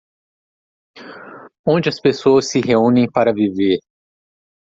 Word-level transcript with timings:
Onde 1.63 1.87
as 1.89 1.99
pessoas 2.01 2.49
se 2.49 2.59
reúnem 2.59 3.07
para 3.07 3.31
viver 3.31 3.77